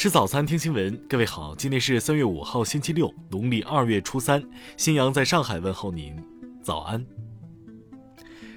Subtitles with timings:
[0.00, 0.96] 吃早餐，听新闻。
[1.06, 4.42] 各位好，今天是三月五号，星期六，农历二月初三。
[4.78, 6.16] 新阳在上海问候您，
[6.62, 7.04] 早安。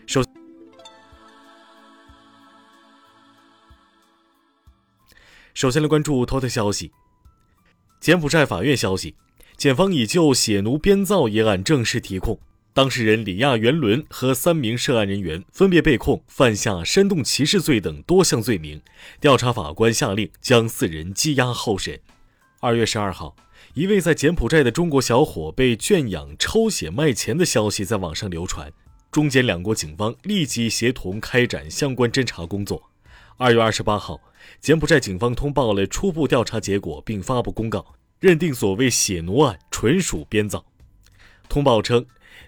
[0.07, 0.23] 首
[5.54, 6.93] 首先来关注头条消息。
[8.00, 9.14] 柬埔寨法院消息，
[9.57, 12.39] 检方已就血奴编造一案正式提控。
[12.76, 18.81] 当事人李亚元伦和三名涉案人员分别被控犯下煽动歧视罪等多项罪名，
[19.22, 22.00] 调查法官下令将四人羁押候审。
[22.62, 23.36] 二月十二号，
[23.76, 28.73] 一位在柬埔寨的中国小伙被圈养抽血卖钱的消息在网上流传，
[29.12, 32.90] 中柬两国警方立即协同开展相关侦查工作。
[33.38, 34.20] 二月二十八号，
[34.59, 40.66] 柬埔寨警方通报了初步调查结果，并发布公告，认定所谓血奴案纯属编造。
[41.48, 42.03] 通报称。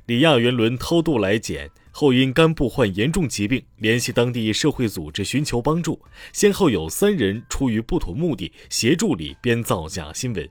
[0.05, 6.01] 李亚元伦偷渡来柬后，因肝部患严重疾病，联系当地社会组织寻求帮助。
[6.33, 10.49] 先后有三人出于不妥目的，协助李编造假新闻。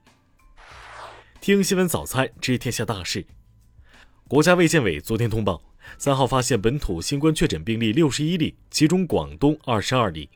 [1.40, 3.26] 听新闻早餐知天下大事。
[4.26, 5.62] 国家卫健委昨天通报，
[5.98, 10.30] 三号发现本土新冠确诊病例六十一例，其中广东二十二例。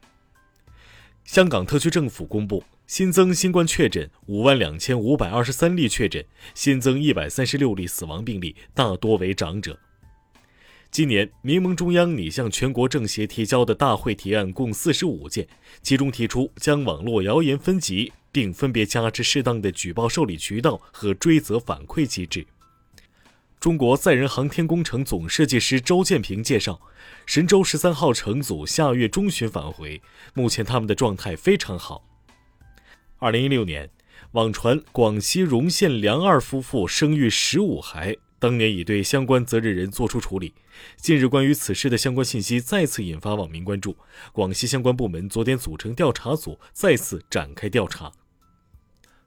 [1.25, 2.63] 香港特区政府公布。
[2.89, 9.79] 新增新冠确诊五万两千五百二十三例确诊，新增一百三十六例死亡病例，大多为长者。
[10.91, 15.47] 今年民盟中央拟向全国政协提交的大会提案共四十五件，
[15.83, 22.47] 其中提出将网络谣言分级，并分别加之适当的举报受理渠道和追责反馈机制。
[23.61, 26.81] 中国载人航天工程总设计师周建平介绍，
[27.27, 30.01] 神舟十三号乘组下月中旬返回，
[30.33, 32.08] 目前他们的状态非常好。
[33.21, 33.91] 二零一六年，
[34.31, 40.55] 网传广西容县梁二夫妇生育十五孩，当年已对相关责任人作出处理。
[40.99, 43.97] 近日，关于此事的相关信息再次引发网民关注。
[44.31, 48.13] 广西相关部门昨天组成调查组，再次展开调查。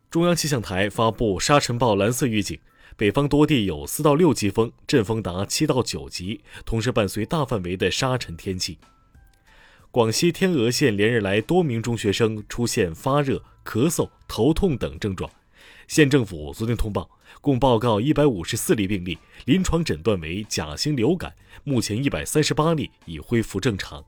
[0.09, 2.57] 中央气象台发布沙尘暴蓝色预警，
[2.95, 8.77] 北方多地有四到六级风，阵风达七到九级，同时伴随大范围的沙尘天气。
[9.91, 13.43] 广西天峨县连日来多名中学生出现发热。
[13.71, 15.31] 咳嗽、头痛等症状，
[15.87, 17.09] 县政府昨天通报，
[17.39, 21.33] 共报告一百五十四例病例，临床诊断为甲型流感，
[21.63, 24.03] 目前一百三十八例已恢复正常。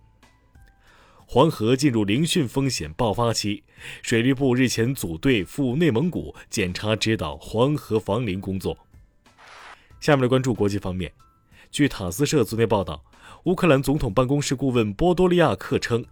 [1.26, 3.64] 黄河进入凌汛风险爆发期，
[4.02, 8.78] 水利部日前组队赴内蒙古检查指导黄河防凌工作。
[10.02, 11.10] 下面来关注国际方面，
[11.72, 13.02] 据塔斯社昨天报道，
[13.46, 16.06] 乌克兰总统办公室顾问波多利亚克称。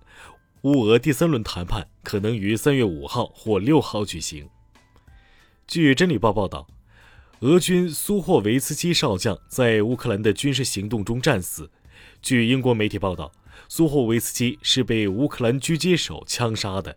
[0.63, 4.47] 乌俄第三轮谈判可能于三月五号或六号举行。
[5.65, 6.67] 据《真理报》报道，
[7.39, 11.71] 俄军苏霍维茨基少将在乌克兰的军事行动中战死。
[12.21, 13.31] 据英国媒体报道，
[13.67, 16.95] 苏霍维茨基是被乌克兰狙击手枪杀的。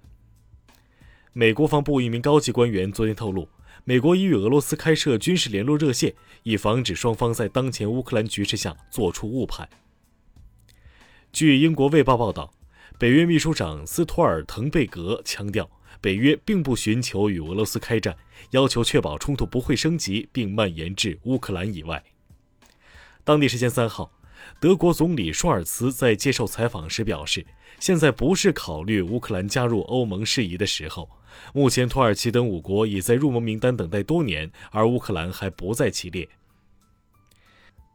[1.33, 3.49] 美国防部一名高级官员昨天透露，
[3.85, 9.67] 美国已与俄罗斯开设军事联络热线，以防止双方在当前乌克兰局势下做出误判。
[11.33, 12.53] 据英国《卫报》报道。
[12.97, 15.69] 北约秘书长斯托尔滕贝格强调，
[16.01, 18.17] 北约并不寻求与俄罗斯开战，
[18.51, 22.03] 要求确保冲突不会升级并蔓延至乌克兰以外。
[23.25, 24.13] 当地时间三号，
[24.61, 27.45] 德国总理舒尔茨在接受采访时表示，
[27.81, 31.11] 现在不是考虑乌克兰加入欧盟事宜的时候。
[31.53, 36.29] 目前，土耳其等五国已在入盟名单等待多年，而乌克兰还不在其列。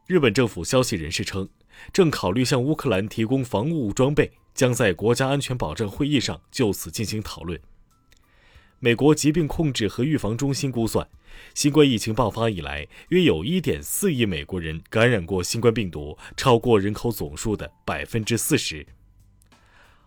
[0.06, 1.48] 日本政府消息人士称，
[1.90, 4.30] 正考虑向乌克兰提供防务装备。
[4.54, 7.60] 将在国家安全保障会议上就此进行讨论。
[8.82, 11.06] 美国疾病控制和预防中心估算，
[11.54, 18.86] 新冠疫情爆发以来，约有1.4亿美国人感染过新冠病毒，超过人口总数的百分之四十。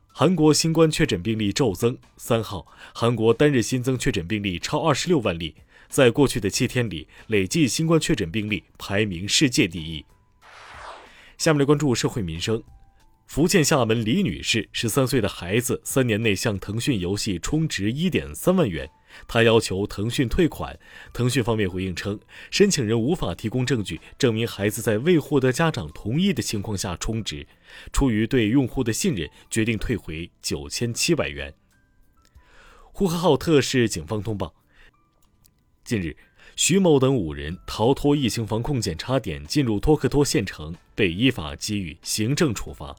[0.07, 2.65] 韩国新冠确诊病例骤增，三号，
[2.95, 5.55] 韩国单日新增确诊病例超二十六万例，
[5.87, 10.03] 在过去的七天里，累计新冠确诊病例排名世界第一。
[11.37, 12.63] 下面来关注社会民生。
[13.25, 18.87] 福建厦门李女士十三岁的孩子三年内向腾讯游戏充值一点三万元，
[19.27, 20.77] 她要求腾讯退款。
[21.11, 22.19] 腾讯方面回应称，
[22.51, 27.47] 申请人无法提供证据证明孩子在未获得家长同意的情况下充值，
[27.91, 31.55] 出于对用户的信任，决定退回九千七百元。
[32.91, 34.53] 呼和浩特市警方通报，
[35.83, 36.15] 近日，
[36.55, 42.95] 徐某等五人逃脱疫情防控检查点，进入托克托县城，被依法给予行政处罚。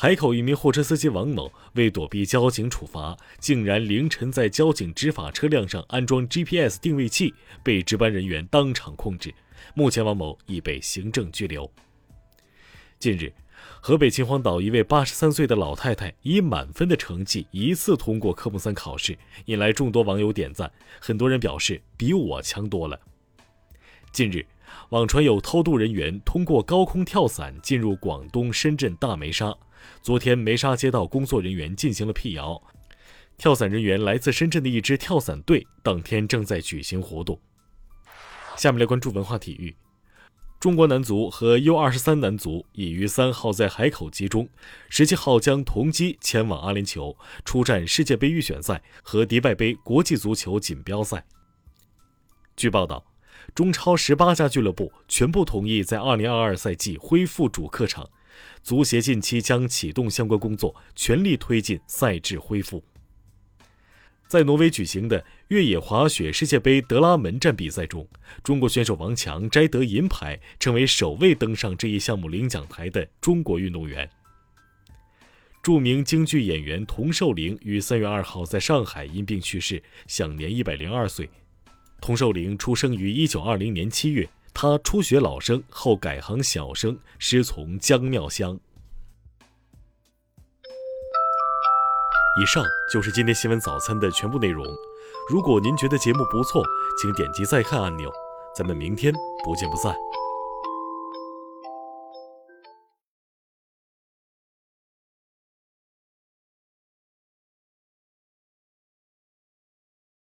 [0.00, 7.34] 海口一名货车司机王某为躲避交警处罚，竟然凌晨在交警执法车辆上安装 GPS 定位器，
[7.64, 9.34] 被值班人员当场控制。
[9.74, 11.68] 目前，王某已被行政拘留。
[13.00, 13.32] 近日，
[13.80, 20.70] 河北秦皇岛一位八十三岁的老太太以满分的成绩一次通过科目三考试，引来众多网友点赞。
[21.00, 23.00] 很多人表示比我强多了。
[24.12, 24.46] 近日，
[24.90, 29.52] 网传有偷渡人员通过高空跳伞进入广东深圳大梅沙。
[30.02, 32.62] 昨天，梅沙街道工作人员进行了辟谣，
[33.36, 37.40] 跳伞人员来自深圳的一支跳伞队，当天正在举行活动。
[38.56, 39.76] 下面来关注文化体育。
[40.58, 44.48] 中国男足和 U23 男足已于三号在海口集中，
[44.88, 51.24] 十七号将同机前往阿联酋出战世界杯预选赛和迪拜杯国际足球锦标赛。
[52.56, 53.06] 据报道，
[53.54, 58.10] 中超十八家俱乐部全部同意在2022赛季恢复主客场，
[58.62, 62.82] 足协近期将启动相关工作，全力推进赛制恢复。
[64.26, 68.06] 在挪威举行的越野滑雪世界杯德拉门站比赛中，
[68.42, 74.10] 中国选手王强摘得银牌，成为首位登上这一项目领奖台的中国运动员。
[75.62, 81.30] 著名京剧演员童寿龄于三月二号在上海因病去世，享年一百零二岁。
[82.00, 88.58] 童寿龄出生于一九二零年七月，他初学老生后改行小生，师从姜妙香。
[92.40, 94.64] 以上就是今天新闻早餐的全部内容。
[95.28, 96.62] 如果您觉得节目不错，
[97.00, 98.10] 请点击再看按钮。
[98.56, 99.12] 咱们明天
[99.44, 99.94] 不见不散。